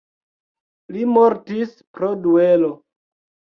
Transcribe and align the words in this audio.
Li 0.95 1.03
mortis 1.17 1.77
pro 1.99 2.11
duelo. 2.25 2.75